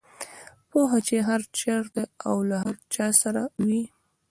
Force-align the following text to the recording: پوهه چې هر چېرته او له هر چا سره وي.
پوهه 0.69 0.99
چې 1.07 1.15
هر 1.27 1.41
چېرته 1.59 2.01
او 2.27 2.37
له 2.49 2.57
هر 2.63 2.75
چا 2.93 3.07
سره 3.21 3.43
وي. 3.67 3.83